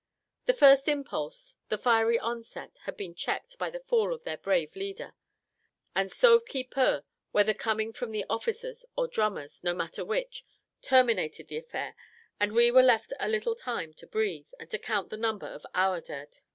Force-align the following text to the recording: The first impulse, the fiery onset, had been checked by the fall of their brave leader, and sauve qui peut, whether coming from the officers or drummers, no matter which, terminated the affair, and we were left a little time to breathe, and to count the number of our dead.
The 0.47 0.55
first 0.55 0.87
impulse, 0.87 1.57
the 1.69 1.77
fiery 1.77 2.17
onset, 2.17 2.79
had 2.85 2.97
been 2.97 3.13
checked 3.13 3.59
by 3.59 3.69
the 3.69 3.81
fall 3.81 4.15
of 4.15 4.23
their 4.23 4.37
brave 4.39 4.75
leader, 4.75 5.13
and 5.95 6.11
sauve 6.11 6.41
qui 6.49 6.63
peut, 6.63 7.03
whether 7.33 7.53
coming 7.53 7.93
from 7.93 8.09
the 8.11 8.25
officers 8.27 8.83
or 8.97 9.07
drummers, 9.07 9.63
no 9.63 9.75
matter 9.75 10.03
which, 10.03 10.43
terminated 10.81 11.49
the 11.49 11.57
affair, 11.57 11.95
and 12.39 12.53
we 12.53 12.71
were 12.71 12.81
left 12.81 13.13
a 13.19 13.29
little 13.29 13.53
time 13.55 13.93
to 13.93 14.07
breathe, 14.07 14.47
and 14.59 14.71
to 14.71 14.79
count 14.79 15.11
the 15.11 15.17
number 15.17 15.45
of 15.45 15.67
our 15.75 16.01
dead. 16.01 16.39